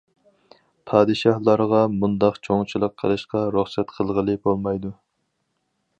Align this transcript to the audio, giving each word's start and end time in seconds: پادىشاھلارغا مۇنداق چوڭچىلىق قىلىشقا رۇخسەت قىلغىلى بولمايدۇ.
پادىشاھلارغا 0.91 1.81
مۇنداق 1.97 2.39
چوڭچىلىق 2.47 2.95
قىلىشقا 3.03 3.45
رۇخسەت 3.57 3.95
قىلغىلى 3.99 4.37
بولمايدۇ. 4.49 4.93